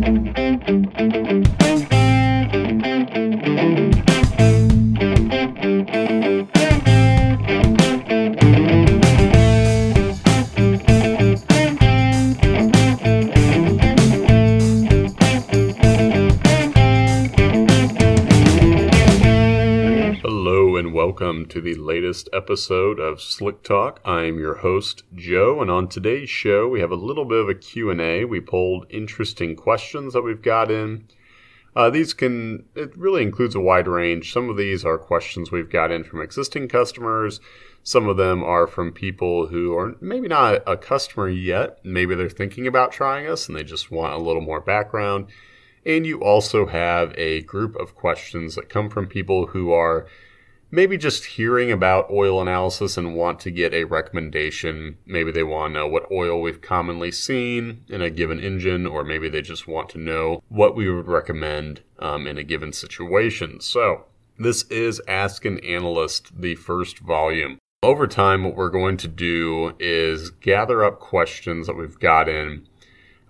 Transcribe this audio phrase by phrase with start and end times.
[0.00, 0.45] Thank you.
[21.56, 23.98] To the latest episode of Slick Talk.
[24.04, 27.54] I'm your host Joe and on today's show we have a little bit of a
[27.54, 28.26] Q&A.
[28.26, 31.08] We pulled interesting questions that we've got in.
[31.74, 34.34] Uh, these can it really includes a wide range.
[34.34, 37.40] Some of these are questions we've got in from existing customers.
[37.82, 41.78] Some of them are from people who are maybe not a customer yet.
[41.82, 45.28] Maybe they're thinking about trying us and they just want a little more background.
[45.86, 50.06] And you also have a group of questions that come from people who are
[50.70, 54.98] maybe just hearing about oil analysis and want to get a recommendation.
[55.06, 59.04] Maybe they want to know what oil we've commonly seen in a given engine, or
[59.04, 63.60] maybe they just want to know what we would recommend um, in a given situation.
[63.60, 64.06] So,
[64.38, 67.58] this is Ask an Analyst, the first volume.
[67.82, 72.66] Over time, what we're going to do is gather up questions that we've got in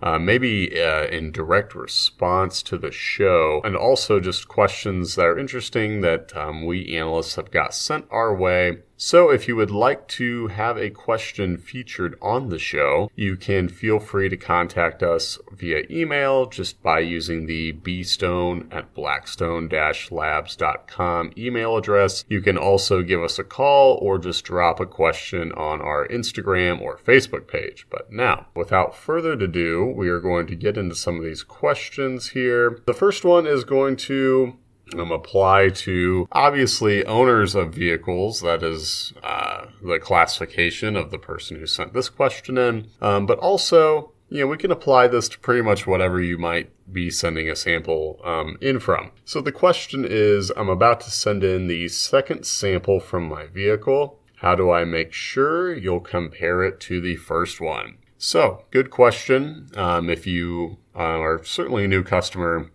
[0.01, 5.39] uh, maybe uh, in direct response to the show, and also just questions that are
[5.39, 8.79] interesting that um, we analysts have got sent our way.
[8.99, 13.69] So, if you would like to have a question featured on the show, you can
[13.69, 21.31] feel free to contact us via email just by using the bstone at blackstone labs.com
[21.37, 22.25] email address.
[22.27, 26.81] You can also give us a call or just drop a question on our Instagram
[26.81, 27.85] or Facebook page.
[27.91, 32.29] But now, without further ado, we are going to get into some of these questions
[32.29, 32.81] here.
[32.87, 34.57] The first one is going to
[34.95, 38.41] um, apply to obviously owners of vehicles.
[38.41, 42.89] That is uh, the classification of the person who sent this question in.
[43.01, 46.71] Um, but also, you know, we can apply this to pretty much whatever you might
[46.91, 49.11] be sending a sample um, in from.
[49.25, 54.19] So the question is I'm about to send in the second sample from my vehicle.
[54.35, 57.97] How do I make sure you'll compare it to the first one?
[58.19, 59.69] So, good question.
[59.75, 62.71] Um, if you uh, are certainly a new customer,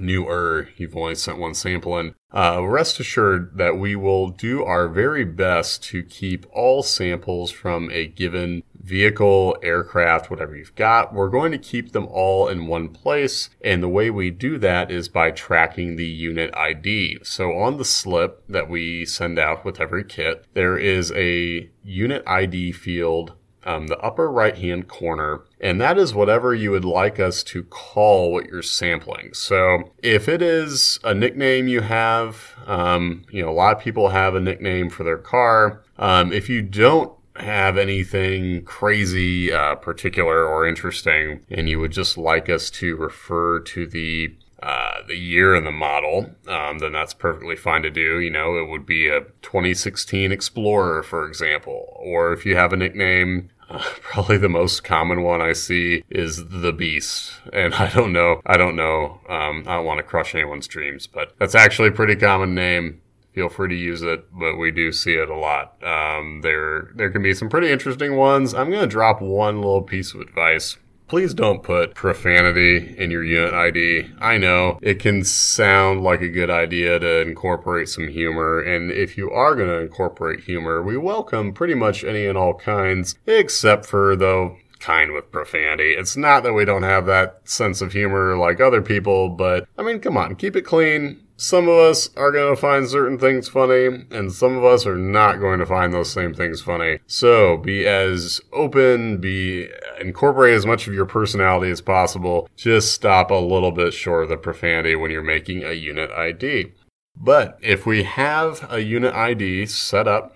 [0.00, 4.88] newer, you've only sent one sample in, uh, rest assured that we will do our
[4.88, 11.14] very best to keep all samples from a given vehicle, aircraft, whatever you've got.
[11.14, 13.50] We're going to keep them all in one place.
[13.62, 17.18] And the way we do that is by tracking the unit ID.
[17.22, 22.22] So on the slip that we send out with every kit, there is a unit
[22.26, 27.20] ID field um, the upper right hand corner, and that is whatever you would like
[27.20, 29.34] us to call what you're sampling.
[29.34, 34.08] So if it is a nickname you have, um, you know, a lot of people
[34.08, 35.82] have a nickname for their car.
[35.98, 42.18] Um, if you don't have anything crazy, uh, particular or interesting, and you would just
[42.18, 47.14] like us to refer to the uh, the year and the model, um, then that's
[47.14, 48.20] perfectly fine to do.
[48.20, 51.92] You know, it would be a 2016 Explorer, for example.
[51.96, 56.46] Or if you have a nickname, uh, probably the most common one I see is
[56.48, 57.32] the Beast.
[57.52, 61.08] And I don't know, I don't know, um, I don't want to crush anyone's dreams,
[61.08, 63.00] but that's actually a pretty common name.
[63.32, 65.82] Feel free to use it, but we do see it a lot.
[65.82, 68.52] Um, there, there can be some pretty interesting ones.
[68.52, 70.76] I'm going to drop one little piece of advice
[71.12, 74.08] please don't put profanity in your unit ID.
[74.18, 79.18] I know it can sound like a good idea to incorporate some humor, and if
[79.18, 83.84] you are going to incorporate humor, we welcome pretty much any and all kinds, except
[83.84, 85.92] for, though, kind with profanity.
[85.92, 89.82] It's not that we don't have that sense of humor like other people, but I
[89.82, 93.48] mean, come on, keep it clean some of us are going to find certain things
[93.48, 97.00] funny, and some of us are not going to find those same things funny.
[97.06, 99.68] So be as open, be
[100.00, 102.48] incorporate as much of your personality as possible.
[102.56, 106.72] Just stop a little bit short of the profanity when you're making a unit ID.
[107.16, 110.34] But if we have a unit ID set up,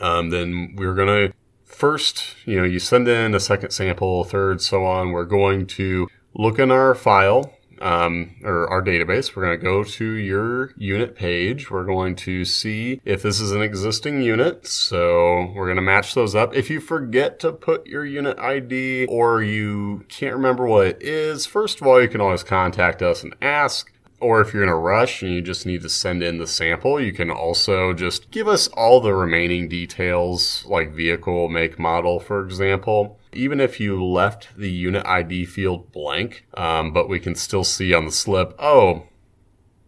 [0.00, 4.60] um, then we're going to first, you know, you send in a second sample, third,
[4.60, 5.12] so on.
[5.12, 9.34] We're going to look in our file um, or our database.
[9.34, 11.70] We're going to go to your unit page.
[11.70, 14.66] We're going to see if this is an existing unit.
[14.66, 16.54] So we're going to match those up.
[16.54, 21.46] If you forget to put your unit ID or you can't remember what it is,
[21.46, 23.90] first of all, you can always contact us and ask.
[24.20, 26.98] Or if you're in a rush and you just need to send in the sample,
[26.98, 32.42] you can also just give us all the remaining details, like vehicle, make, model, for
[32.42, 37.64] example even if you left the unit ID field blank, um, but we can still
[37.64, 39.04] see on the slip, oh,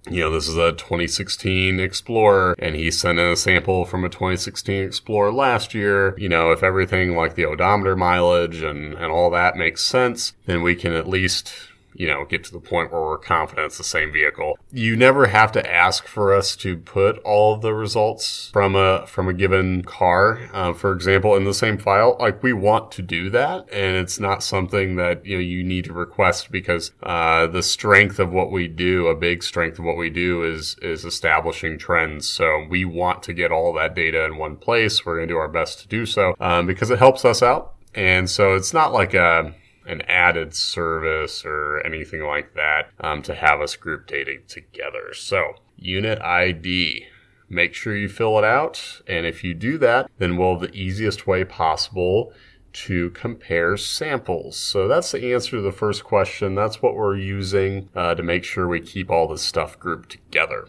[0.08, 4.08] you know, this is a 2016 Explorer, and he sent in a sample from a
[4.08, 6.14] 2016 Explorer last year.
[6.16, 10.62] You know, if everything like the odometer mileage and, and all that makes sense, then
[10.62, 11.52] we can at least
[11.98, 14.58] you know, get to the point where we're confident it's the same vehicle.
[14.72, 19.06] You never have to ask for us to put all of the results from a
[19.06, 22.16] from a given car, uh, for example, in the same file.
[22.18, 25.84] Like we want to do that, and it's not something that you know you need
[25.86, 29.96] to request because uh, the strength of what we do, a big strength of what
[29.96, 32.28] we do, is is establishing trends.
[32.28, 35.04] So we want to get all that data in one place.
[35.04, 37.74] We're going to do our best to do so um, because it helps us out.
[37.94, 39.54] And so it's not like a
[39.86, 45.14] an added service or anything like that um, to have us group data together.
[45.14, 47.06] So unit ID.
[47.48, 49.02] Make sure you fill it out.
[49.06, 52.32] And if you do that, then we'll have the easiest way possible
[52.72, 54.56] to compare samples.
[54.56, 56.54] So that's the answer to the first question.
[56.54, 60.68] That's what we're using uh, to make sure we keep all this stuff grouped together.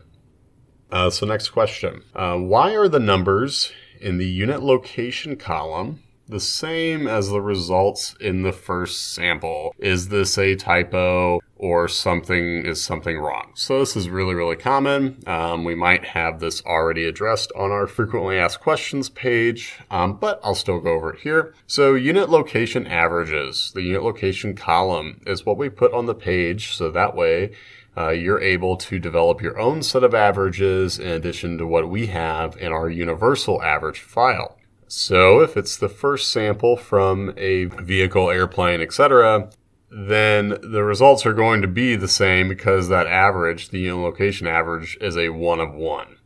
[0.89, 2.01] Uh, so next question.
[2.15, 8.15] Uh, why are the numbers in the unit location column the same as the results
[8.19, 9.73] in the first sample.
[9.79, 13.51] Is this a typo or something is something wrong?
[13.55, 15.23] So this is really, really common.
[15.25, 20.39] Um, we might have this already addressed on our frequently asked questions page, um, but
[20.43, 21.53] I'll still go over it here.
[21.65, 26.75] So unit location averages, the unit location column is what we put on the page.
[26.75, 27.51] So that way
[27.97, 32.07] uh, you're able to develop your own set of averages in addition to what we
[32.07, 34.56] have in our universal average file.
[34.87, 39.49] So if it's the first sample from a vehicle, airplane, etc.,
[39.89, 44.47] then the results are going to be the same because that average, the unit location
[44.47, 46.17] average, is a one of one.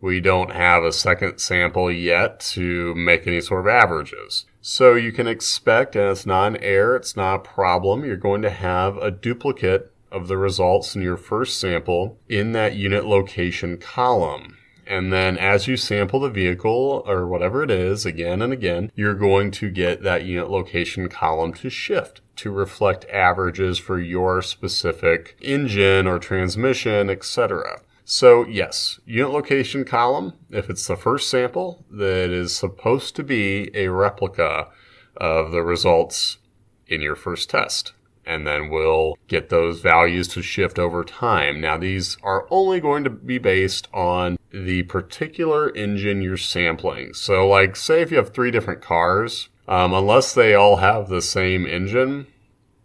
[0.00, 4.44] We don't have a second sample yet to make any sort of averages.
[4.60, 8.42] So you can expect, and it's not an error, it's not a problem, you're going
[8.42, 13.78] to have a duplicate of the results in your first sample in that unit location
[13.78, 14.58] column.
[14.86, 19.14] And then as you sample the vehicle or whatever it is again and again, you're
[19.14, 25.36] going to get that unit location column to shift to reflect averages for your specific
[25.40, 27.80] engine or transmission, etc.
[28.04, 33.70] So yes, unit location column, if it's the first sample, that is supposed to be
[33.74, 34.68] a replica
[35.16, 36.38] of the results
[36.86, 37.92] in your first test
[38.26, 41.60] and then we'll get those values to shift over time.
[41.60, 47.14] Now, these are only going to be based on the particular engine you're sampling.
[47.14, 51.22] So, like, say if you have three different cars, um, unless they all have the
[51.22, 52.26] same engine,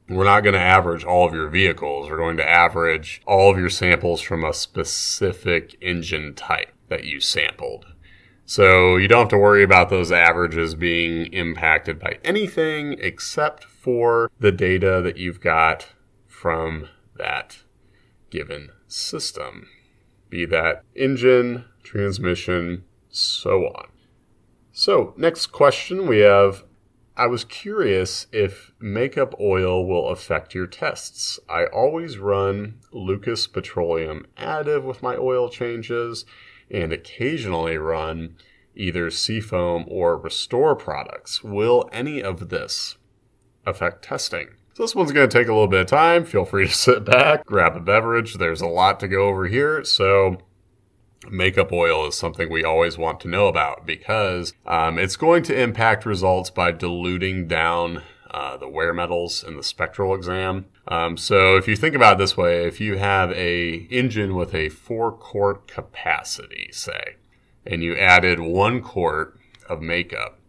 [0.09, 2.09] we're not going to average all of your vehicles.
[2.09, 7.19] We're going to average all of your samples from a specific engine type that you
[7.19, 7.85] sampled.
[8.49, 14.31] So you don't have to worry about those averages being impacted by anything except for
[14.39, 15.89] the data that you've got
[16.25, 17.59] from that
[18.31, 19.67] given system,
[20.31, 23.89] be that engine, transmission, so on.
[24.71, 26.63] So, next question we have
[27.15, 31.39] I was curious if makeup oil will affect your tests.
[31.47, 36.25] I always run Lucas Petroleum additive with my oil changes
[36.71, 38.35] and occasionally run
[38.75, 41.43] either Seafoam or Restore products.
[41.43, 42.97] Will any of this
[43.65, 44.49] affect testing?
[44.73, 46.23] So this one's going to take a little bit of time.
[46.23, 48.35] Feel free to sit back, grab a beverage.
[48.35, 49.83] There's a lot to go over here.
[49.83, 50.37] So
[51.29, 55.59] makeup oil is something we always want to know about because um, it's going to
[55.59, 60.65] impact results by diluting down uh, the wear metals and the spectral exam.
[60.87, 64.53] Um, so if you think about it this way, if you have a engine with
[64.53, 67.15] a four quart capacity, say,
[67.65, 70.39] and you added one quart of makeup,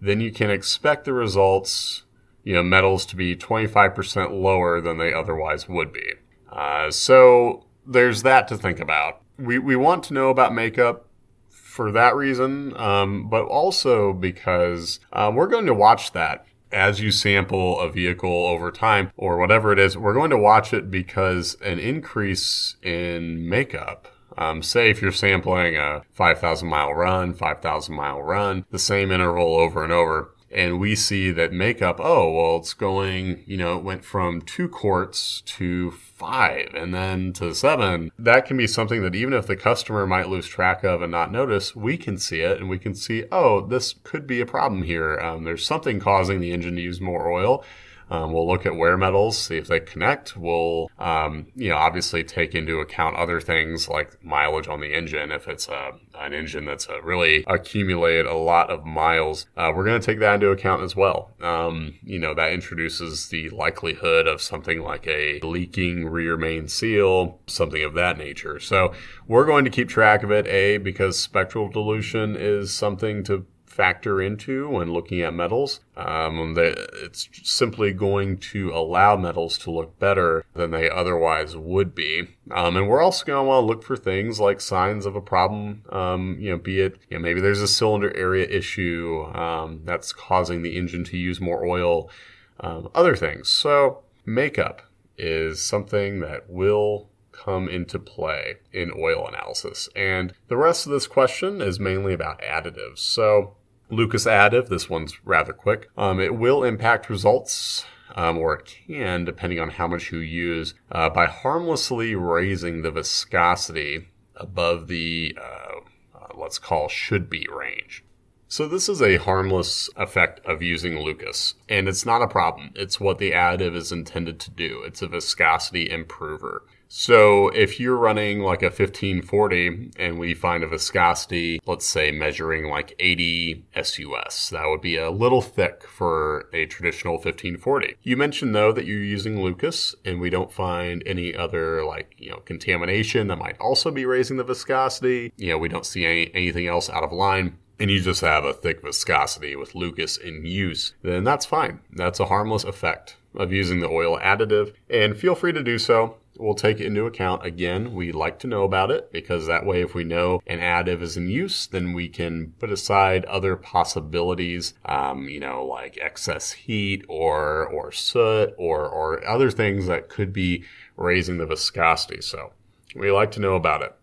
[0.00, 2.04] then you can expect the results,
[2.42, 6.14] you know, metals to be 25% lower than they otherwise would be.
[6.50, 9.20] Uh, so there's that to think about.
[9.38, 11.06] We, we want to know about makeup
[11.48, 17.10] for that reason, um, but also because um, we're going to watch that as you
[17.10, 19.96] sample a vehicle over time or whatever it is.
[19.96, 24.08] We're going to watch it because an increase in makeup
[24.38, 29.56] um, say if you're sampling a 5,000 mile run, 5,000 mile run, the same interval
[29.56, 33.84] over and over, and we see that makeup, oh, well, it's going, you know, it
[33.84, 38.10] went from two quarts to five and then to seven.
[38.18, 41.30] That can be something that even if the customer might lose track of and not
[41.30, 44.82] notice, we can see it and we can see, oh, this could be a problem
[44.82, 45.18] here.
[45.20, 47.64] Um, there's something causing the engine to use more oil.
[48.10, 50.36] Um, we'll look at wear metals, see if they connect.
[50.36, 55.30] We'll, um, you know, obviously take into account other things like mileage on the engine.
[55.30, 59.84] If it's a, an engine that's a really accumulated a lot of miles, uh, we're
[59.84, 61.30] going to take that into account as well.
[61.40, 67.38] Um, you know, that introduces the likelihood of something like a leaking rear main seal,
[67.46, 68.58] something of that nature.
[68.58, 68.92] So
[69.28, 74.20] we're going to keep track of it, A, because spectral dilution is something to factor
[74.20, 75.80] into when looking at metals.
[75.96, 82.36] Um, it's simply going to allow metals to look better than they otherwise would be.
[82.50, 85.20] Um, and we're also going to want to look for things like signs of a
[85.20, 85.84] problem.
[85.88, 90.12] Um, you know, be it you know, maybe there's a cylinder area issue um, that's
[90.12, 92.10] causing the engine to use more oil.
[92.58, 93.48] Um, other things.
[93.48, 94.82] So makeup
[95.16, 99.88] is something that will come into play in oil analysis.
[99.96, 102.98] And the rest of this question is mainly about additives.
[102.98, 103.56] So,
[103.90, 105.90] Lucas additive, this one's rather quick.
[105.96, 107.84] Um, it will impact results.
[108.16, 112.90] Um, or it can, depending on how much you use, uh, by harmlessly raising the
[112.90, 118.02] viscosity above the, uh, uh, let's call should be range.
[118.48, 122.72] So this is a harmless effect of using Lucas, and it's not a problem.
[122.74, 124.82] It's what the additive is intended to do.
[124.84, 126.64] It's a viscosity improver.
[126.92, 132.68] So if you're running like a 1540 and we find a viscosity, let's say measuring
[132.68, 137.94] like 80 SUS, that would be a little thick for a traditional 1540.
[138.02, 142.32] You mentioned though that you're using Lucas and we don't find any other like, you
[142.32, 145.32] know, contamination that might also be raising the viscosity.
[145.36, 148.44] You know, we don't see any, anything else out of line and you just have
[148.44, 151.80] a thick viscosity with Lucas in use, then that's fine.
[151.92, 156.16] That's a harmless effect of using the oil additive, and feel free to do so
[156.40, 157.44] we'll take it into account.
[157.44, 161.02] Again, we like to know about it because that way, if we know an additive
[161.02, 166.52] is in use, then we can put aside other possibilities, um, you know, like excess
[166.52, 170.64] heat or or soot or or other things that could be
[170.96, 172.20] raising the viscosity.
[172.20, 172.52] So
[172.96, 173.94] we like to know about it.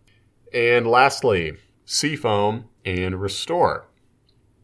[0.54, 3.88] And lastly, seafoam and restore.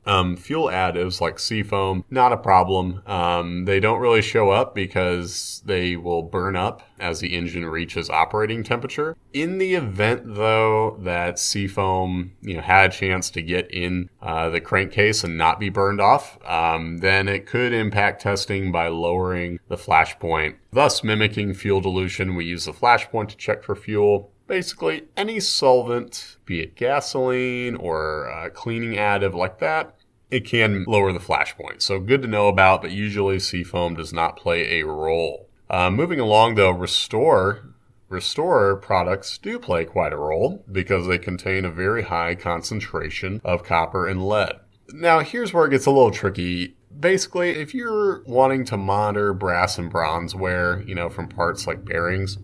[0.06, 3.02] Um, fuel additives like seafoam, not a problem.
[3.06, 8.10] Um, they don't really show up because they will burn up as the engine reaches
[8.10, 9.16] operating temperature.
[9.34, 14.50] In the event, though, that seafoam you know had a chance to get in uh,
[14.50, 19.60] the crankcase and not be burned off, um, then it could impact testing by lowering
[19.70, 22.36] the flash point, thus mimicking fuel dilution.
[22.36, 27.76] We use the flash point to check for fuel basically any solvent, be it gasoline
[27.76, 29.96] or a cleaning additive like that,
[30.32, 31.82] it can lower the flash point.
[31.82, 35.50] So good to know about, but usually seafoam does not play a role.
[35.70, 37.74] Uh, moving along though, Restore
[38.14, 43.64] Restore products do play quite a role because they contain a very high concentration of
[43.64, 44.60] copper and lead.
[44.90, 46.76] Now, here's where it gets a little tricky.
[47.00, 51.86] Basically, if you're wanting to monitor brass and bronze wear, you know, from parts like
[51.86, 52.38] bearings,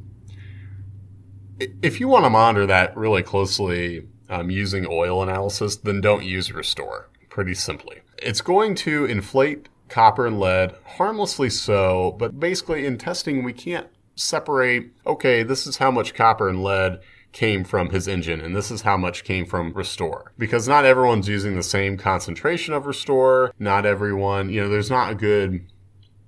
[1.59, 6.51] if you want to monitor that really closely um, using oil analysis, then don't use
[6.51, 7.99] Restore, pretty simply.
[8.17, 13.87] It's going to inflate copper and lead, harmlessly so, but basically in testing, we can't
[14.15, 16.99] separate, okay, this is how much copper and lead
[17.31, 20.31] came from his engine and this is how much came from restore.
[20.37, 23.53] Because not everyone's using the same concentration of restore.
[23.59, 25.65] Not everyone you know there's not a good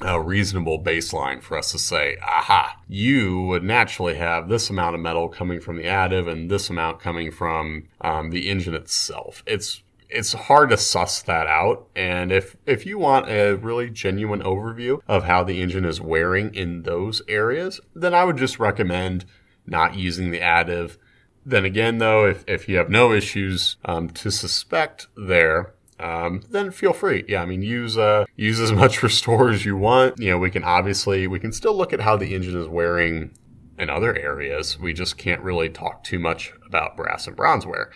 [0.04, 5.02] a reasonable baseline for us to say, aha, you would naturally have this amount of
[5.02, 9.44] metal coming from the additive and this amount coming from um, the engine itself.
[9.46, 11.88] It's it's hard to suss that out.
[11.96, 16.54] And if if you want a really genuine overview of how the engine is wearing
[16.54, 19.26] in those areas, then I would just recommend
[19.66, 20.98] not using the additive.
[21.46, 26.72] Then again, though, if, if you have no issues um, to suspect there, um, then
[26.72, 27.24] feel free.
[27.28, 30.20] Yeah, I mean, use uh, use as much restore as you want.
[30.20, 33.32] You know, we can obviously we can still look at how the engine is wearing
[33.78, 34.80] in other areas.
[34.80, 37.92] We just can't really talk too much about brass and bronze wear.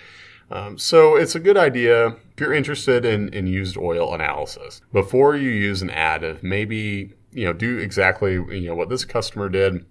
[0.51, 5.35] Um, so it's a good idea if you're interested in, in used oil analysis before
[5.35, 6.43] you use an additive.
[6.43, 9.85] Maybe you know do exactly you know what this customer did.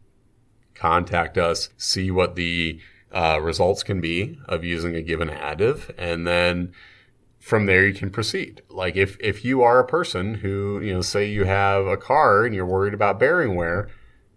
[0.75, 2.81] Contact us, see what the
[3.13, 6.73] uh, results can be of using a given additive, and then
[7.45, 8.63] from there you can proceed.
[8.71, 12.47] Like if if you are a person who you know say you have a car
[12.47, 13.91] and you're worried about bearing wear,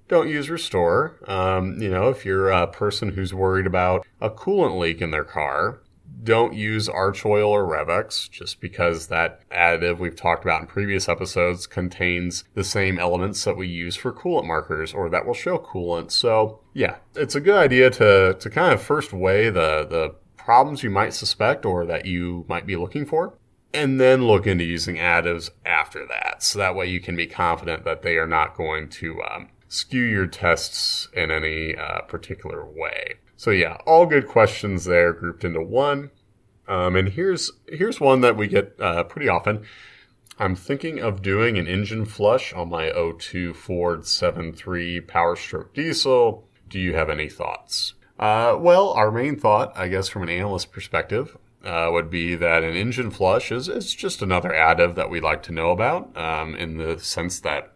[0.10, 1.18] don't use Restore.
[1.26, 5.24] Um, you know if you're a person who's worried about a coolant leak in their
[5.24, 5.80] car,
[6.22, 11.66] don't use Archoil or Revex just because that additive we've talked about in previous episodes
[11.66, 16.12] contains the same elements that we use for coolant markers or that will show coolant.
[16.12, 20.16] So yeah, it's a good idea to to kind of first weigh the the
[20.48, 23.34] problems you might suspect or that you might be looking for,
[23.74, 26.42] and then look into using additives after that.
[26.42, 30.04] So that way you can be confident that they are not going to um, skew
[30.04, 33.16] your tests in any uh, particular way.
[33.36, 36.12] So yeah, all good questions there grouped into one.
[36.66, 39.66] Um, and here's here's one that we get uh, pretty often.
[40.40, 46.48] I'm thinking of doing an engine flush on my 02 Ford 7.3 Power Stroke diesel.
[46.70, 47.96] Do you have any thoughts?
[48.20, 52.64] Uh, well, our main thought, I guess, from an analyst perspective, uh, would be that
[52.64, 56.56] an engine flush is, is just another additive that we like to know about um,
[56.56, 57.74] in the sense that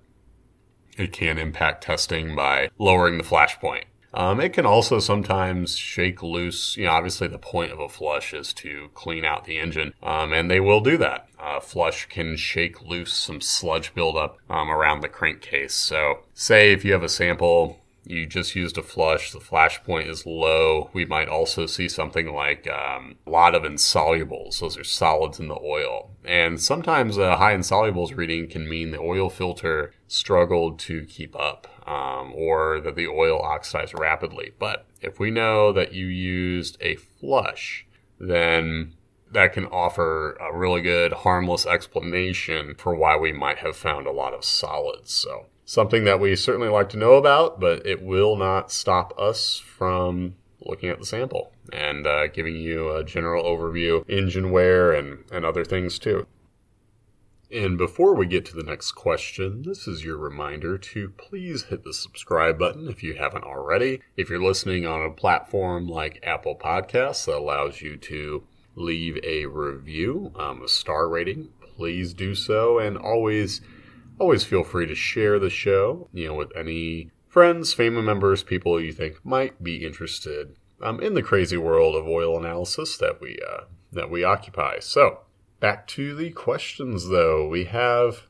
[0.98, 3.86] it can impact testing by lowering the flash point.
[4.14, 6.76] Um, it can also sometimes shake loose.
[6.76, 10.34] You know, obviously the point of a flush is to clean out the engine, um,
[10.34, 11.28] and they will do that.
[11.40, 15.74] Uh, flush can shake loose some sludge buildup um, around the crankcase.
[15.74, 20.08] So, say if you have a sample you just used a flush, the flash point
[20.08, 20.90] is low.
[20.92, 24.60] We might also see something like um, a lot of insolubles.
[24.60, 26.12] Those are solids in the oil.
[26.26, 31.68] And sometimes a high insolubles reading can mean the oil filter struggled to keep up
[31.88, 34.52] um, or that the oil oxidized rapidly.
[34.58, 37.86] But if we know that you used a flush,
[38.20, 38.96] then
[39.32, 44.12] that can offer a really good harmless explanation for why we might have found a
[44.12, 45.14] lot of solids.
[45.14, 49.58] So something that we certainly like to know about, but it will not stop us
[49.58, 55.24] from looking at the sample and uh, giving you a general overview, engine wear, and,
[55.32, 56.28] and other things too.
[57.50, 61.86] And before we get to the next question, this is your reminder to please hit
[61.86, 64.02] the subscribe button if you haven't already.
[64.18, 68.44] If you're listening on a platform like Apple Podcasts that allows you to
[68.76, 71.48] leave a review, um, a star rating,
[71.78, 72.78] please do so.
[72.78, 73.62] And always
[74.22, 78.80] always feel free to share the show, you know, with any friends, family members, people
[78.80, 83.40] you think might be interested um, in the crazy world of oil analysis that we
[83.52, 83.62] uh,
[83.92, 84.78] that we occupy.
[84.80, 85.22] So
[85.60, 87.48] back to the questions, though.
[87.48, 88.28] We have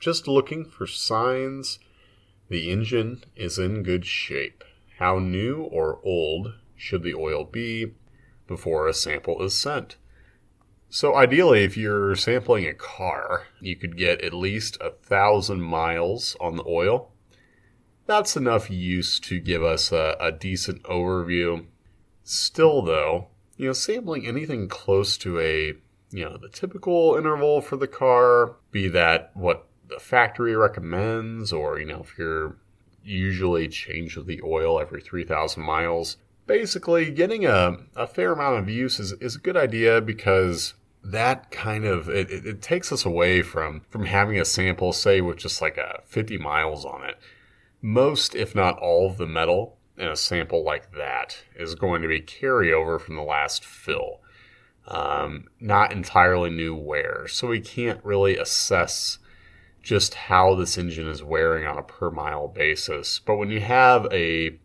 [0.00, 1.78] just looking for signs
[2.48, 4.64] the engine is in good shape.
[4.98, 7.92] How new or old should the oil be
[8.46, 9.96] before a sample is sent?
[10.94, 16.36] So ideally, if you're sampling a car, you could get at least a thousand miles
[16.40, 17.10] on the oil.
[18.06, 21.66] That's enough use to give us a, a decent overview.
[22.22, 25.72] Still, though, you know, sampling anything close to a
[26.12, 31.80] you know the typical interval for the car, be that what the factory recommends, or
[31.80, 32.56] you know if you're
[33.02, 36.18] usually change the oil every 3,000 miles.
[36.46, 41.50] Basically, getting a, a fair amount of use is, is a good idea because that
[41.50, 45.36] kind of it, it, it, takes us away from from having a sample say with
[45.36, 47.18] just like a 50 miles on it.
[47.82, 52.08] Most if not all of the metal in a sample like that is going to
[52.08, 54.20] be carryover from the last fill.
[54.86, 57.26] Um, not entirely new wear.
[57.28, 59.18] So we can't really assess
[59.82, 63.18] just how this engine is wearing on a per mile basis.
[63.18, 64.58] But when you have a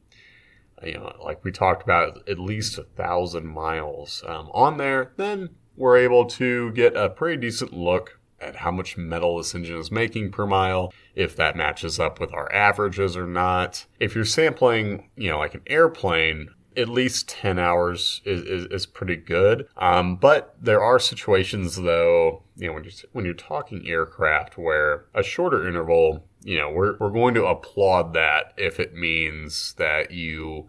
[0.83, 5.49] you know like we talked about at least a thousand miles um, on there then
[5.79, 9.91] we're able to get a pretty decent look at how much metal this engine is
[9.91, 13.85] making per mile, if that matches up with our averages or not.
[13.99, 18.85] If you're sampling, you know, like an airplane, at least 10 hours is, is, is
[18.85, 19.67] pretty good.
[19.77, 25.05] Um, but there are situations, though, you know, when you're, when you're talking aircraft where
[25.13, 30.11] a shorter interval, you know, we're, we're going to applaud that if it means that
[30.11, 30.67] you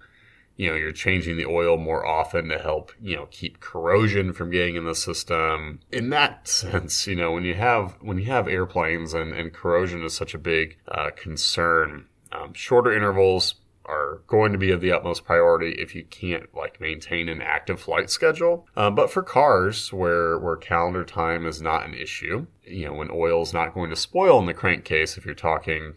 [0.61, 4.51] you know you're changing the oil more often to help you know keep corrosion from
[4.51, 8.47] getting in the system in that sense you know when you have when you have
[8.47, 13.55] airplanes and, and corrosion is such a big uh, concern um, shorter intervals
[13.87, 17.81] are going to be of the utmost priority if you can't like maintain an active
[17.81, 18.69] flight schedule.
[18.77, 23.11] Um, but for cars where where calendar time is not an issue, you know when
[23.11, 25.95] oil is not going to spoil in the crankcase, if you're talking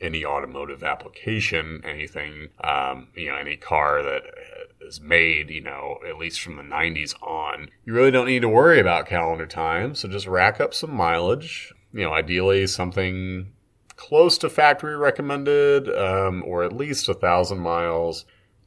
[0.00, 4.22] any automotive application, anything, um, you know, any car that
[4.80, 8.48] is made, you know, at least from the 90s on, you really don't need to
[8.48, 9.94] worry about calendar time.
[9.94, 13.52] So just rack up some mileage, you know, ideally something
[13.96, 18.24] close to factory recommended, um, or at least a thousand miles,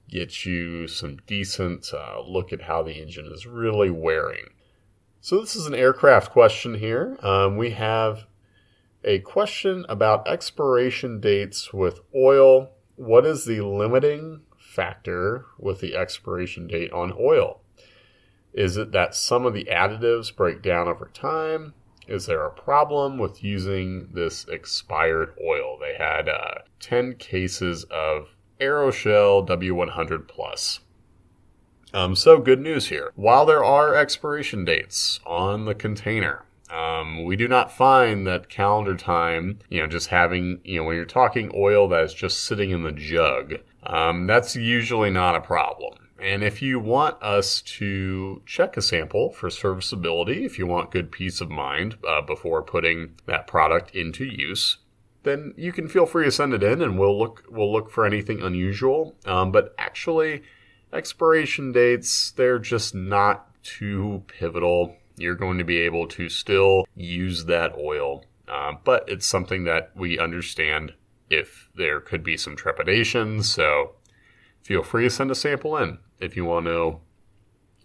[0.07, 4.45] get you some decent uh, look at how the engine is really wearing.
[5.21, 7.17] So this is an aircraft question here.
[7.23, 8.27] Um, we have
[9.03, 12.71] a question about expiration dates with oil.
[12.95, 17.61] What is the limiting factor with the expiration date on oil?
[18.53, 21.73] Is it that some of the additives break down over time?
[22.07, 25.77] Is there a problem with using this expired oil?
[25.79, 30.81] They had uh, 10 cases of Aeroshell W100 Plus.
[31.93, 33.11] Um, so, good news here.
[33.15, 38.95] While there are expiration dates on the container, um, we do not find that calendar
[38.95, 42.71] time, you know, just having, you know, when you're talking oil that is just sitting
[42.71, 45.93] in the jug, um, that's usually not a problem.
[46.19, 51.11] And if you want us to check a sample for serviceability, if you want good
[51.11, 54.77] peace of mind uh, before putting that product into use,
[55.23, 58.05] then you can feel free to send it in, and we'll look we'll look for
[58.05, 59.15] anything unusual.
[59.25, 60.43] Um, but actually,
[60.93, 64.95] expiration dates they're just not too pivotal.
[65.15, 69.91] You're going to be able to still use that oil, uh, but it's something that
[69.95, 70.93] we understand
[71.29, 73.43] if there could be some trepidation.
[73.43, 73.93] So
[74.61, 77.01] feel free to send a sample in if you want to know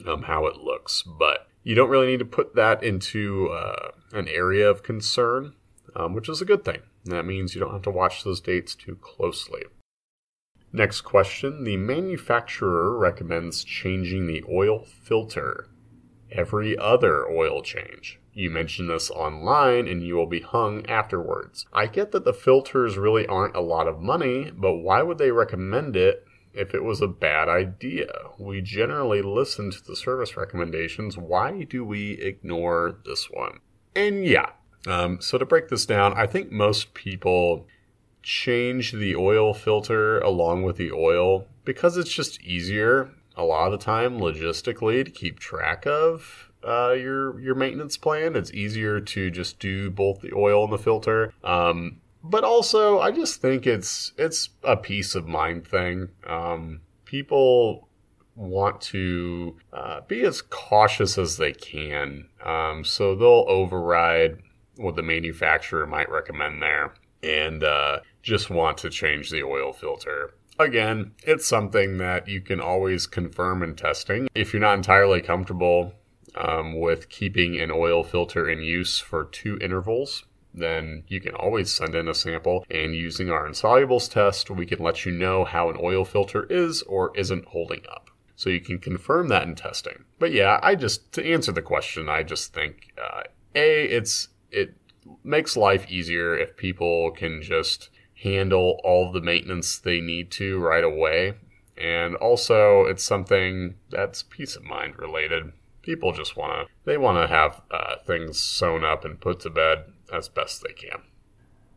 [0.06, 1.02] um, how it looks.
[1.02, 5.54] But you don't really need to put that into uh, an area of concern,
[5.94, 6.80] um, which is a good thing.
[7.04, 9.64] That means you don't have to watch those dates too closely.
[10.72, 15.68] Next question The manufacturer recommends changing the oil filter
[16.30, 18.18] every other oil change.
[18.32, 21.66] You mention this online and you will be hung afterwards.
[21.72, 25.32] I get that the filters really aren't a lot of money, but why would they
[25.32, 28.12] recommend it if it was a bad idea?
[28.38, 31.18] We generally listen to the service recommendations.
[31.18, 33.58] Why do we ignore this one?
[33.96, 34.50] And yeah,
[34.86, 37.66] um, so to break this down, I think most people
[38.22, 43.80] change the oil filter along with the oil because it's just easier a lot of
[43.80, 48.36] time logistically to keep track of uh, your your maintenance plan.
[48.36, 51.32] It's easier to just do both the oil and the filter.
[51.44, 56.08] Um, but also, I just think it's it's a peace of mind thing.
[56.26, 57.88] Um, people
[58.34, 64.38] want to uh, be as cautious as they can, um, so they'll override
[64.76, 70.34] what the manufacturer might recommend there and uh, just want to change the oil filter.
[70.58, 74.28] Again, it's something that you can always confirm in testing.
[74.34, 75.94] If you're not entirely comfortable
[76.34, 81.72] um, with keeping an oil filter in use for two intervals, then you can always
[81.72, 82.66] send in a sample.
[82.70, 86.82] And using our insolubles test, we can let you know how an oil filter is
[86.82, 88.10] or isn't holding up.
[88.34, 90.04] So you can confirm that in testing.
[90.18, 93.22] But yeah, I just, to answer the question, I just think, uh,
[93.54, 94.74] A, it's, it
[95.22, 97.90] makes life easier if people can just
[98.22, 101.34] handle all the maintenance they need to right away.
[101.76, 105.52] And also, it's something that's peace of mind related.
[105.82, 109.50] People just want to, they want to have uh, things sewn up and put to
[109.50, 111.02] bed as best they can.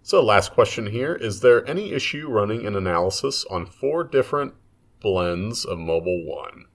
[0.02, 4.56] So, last question here Is there any issue running an analysis on four different
[5.00, 6.66] blends of Mobil 1,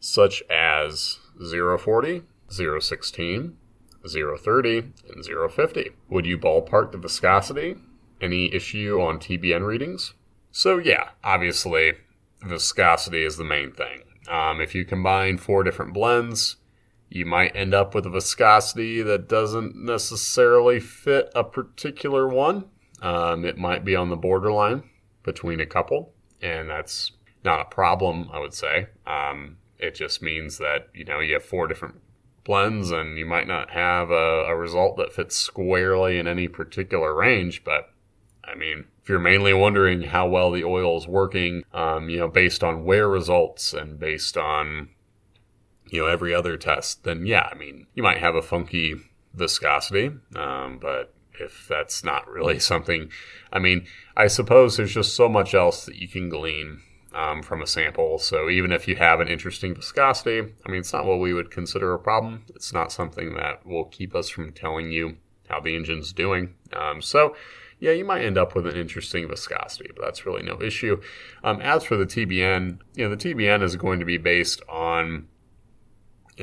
[0.00, 3.56] such as 040, 016,
[4.06, 5.90] 030, and 050?
[6.08, 7.76] Would you ballpark the viscosity?
[8.20, 10.14] Any issue on TBN readings?
[10.50, 11.94] So, yeah, obviously,
[12.42, 14.02] viscosity is the main thing.
[14.28, 16.56] Um, if you combine four different blends,
[17.08, 22.64] you might end up with a viscosity that doesn't necessarily fit a particular one.
[23.00, 24.82] Um, it might be on the borderline
[25.22, 27.12] between a couple, and that's
[27.44, 28.88] not a problem, I would say.
[29.06, 32.00] Um, it just means that you know you have four different
[32.44, 37.14] blends, and you might not have a, a result that fits squarely in any particular
[37.14, 37.62] range.
[37.64, 37.90] But
[38.50, 42.28] I mean, if you're mainly wondering how well the oil is working, um, you know,
[42.28, 44.88] based on wear results and based on
[45.90, 48.96] you know every other test, then yeah, I mean you might have a funky
[49.34, 53.10] viscosity, um, but if that's not really something,
[53.52, 56.80] I mean, I suppose there's just so much else that you can glean
[57.14, 58.18] um, from a sample.
[58.18, 61.50] So even if you have an interesting viscosity, I mean, it's not what we would
[61.50, 62.44] consider a problem.
[62.54, 65.16] It's not something that will keep us from telling you
[65.48, 66.54] how the engine's doing.
[66.72, 67.34] Um, so
[67.80, 71.00] yeah, you might end up with an interesting viscosity, but that's really no issue.
[71.44, 75.28] Um, as for the TBN, you know, the TBN is going to be based on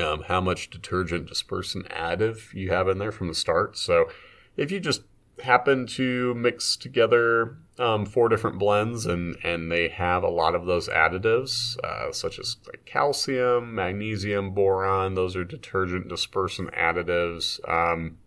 [0.01, 3.77] um, how much detergent dispersant additive you have in there from the start.
[3.77, 4.09] So
[4.55, 5.03] if you just
[5.43, 10.65] happen to mix together um, four different blends and, and they have a lot of
[10.65, 17.59] those additives, uh, such as like calcium, magnesium, boron, those are detergent dispersant additives.
[17.69, 18.17] Um,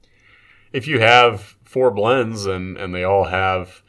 [0.73, 3.83] if you have four blends and, and they all have,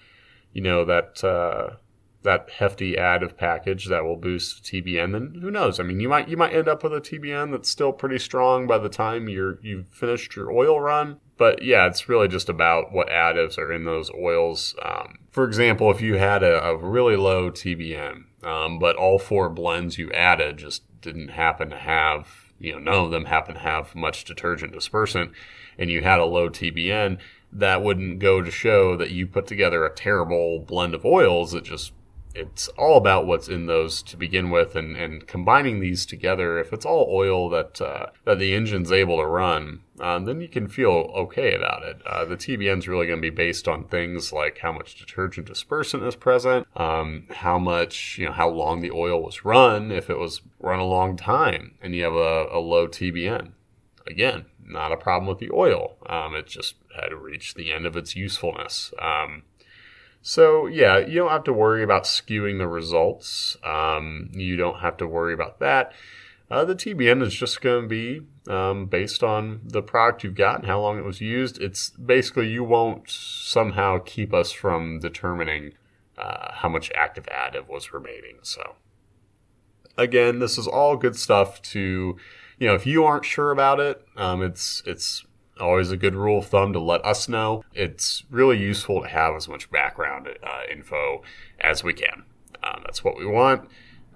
[0.52, 1.78] you know, that uh,
[2.24, 5.80] that hefty additive package that will boost TBN, then who knows?
[5.80, 8.68] I mean, you might you might end up with a TBN that's still pretty strong
[8.68, 11.20] by the time you're you've finished your oil run.
[11.38, 14.76] But yeah, it's really just about what additives are in those oils.
[14.84, 19.50] Um, for example, if you had a, a really low TBN, um, but all four
[19.50, 22.28] blends you added just didn't happen to have,
[22.60, 25.32] you know, none of them happen to have much detergent dispersant,
[25.78, 27.20] and you had a low TBN,
[27.52, 31.54] that wouldn't go to show that you put together a terrible blend of oils.
[31.54, 31.92] It just
[32.36, 36.60] it's all about what's in those to begin with, and, and combining these together.
[36.60, 40.48] If it's all oil that uh, that the engine's able to run, um, then you
[40.48, 42.02] can feel okay about it.
[42.06, 45.48] Uh, the TBN is really going to be based on things like how much detergent
[45.48, 49.92] dispersant is present, um, how much you know, how long the oil was run.
[49.92, 53.54] If it was run a long time and you have a, a low TBN,
[54.06, 55.98] again, not a problem with the oil.
[56.06, 58.94] Um, it just had reached the end of its usefulness.
[59.02, 59.44] Um,
[60.22, 63.58] so yeah, you don't have to worry about skewing the results.
[63.64, 65.94] Um, you don't have to worry about that.
[66.52, 70.58] Uh, the TBN is just going to be um, based on the product you've got
[70.58, 71.62] and how long it was used.
[71.62, 75.74] It's basically you won't somehow keep us from determining
[76.18, 78.40] uh, how much active additive was remaining.
[78.42, 78.76] So,
[79.96, 82.18] again, this is all good stuff to,
[82.60, 85.26] you know, if you aren't sure about it, um, it's it's
[85.60, 87.64] always a good rule of thumb to let us know.
[87.74, 91.22] It's really useful to have as much background uh, info
[91.60, 92.24] as we can.
[92.64, 93.70] Um, that's what we want.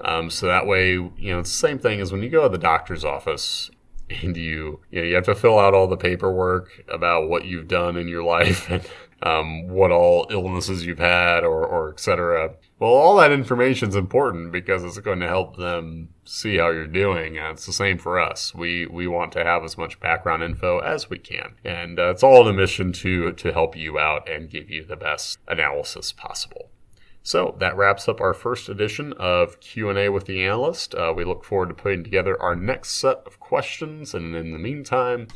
[0.04, 2.50] Um, so that way, you know, it's the same thing as when you go to
[2.50, 3.70] the doctor's office
[4.10, 7.68] and you, you know, you have to fill out all the paperwork about what you've
[7.68, 8.84] done in your life and
[9.24, 12.54] um, what all illnesses you've had or, or et cetera.
[12.80, 16.88] Well, all that information is important because it's going to help them see how you're
[16.88, 17.38] doing.
[17.38, 18.54] And it's the same for us.
[18.54, 22.24] We we want to have as much background info as we can, and uh, it's
[22.24, 26.12] all in a mission to to help you out and give you the best analysis
[26.12, 26.70] possible.
[27.26, 30.94] So that wraps up our first edition of Q&A with the analyst.
[30.94, 34.14] Uh, we look forward to putting together our next set of questions.
[34.14, 35.28] And in the meantime,